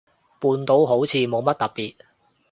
[0.39, 1.95] 半島好似冇乜特別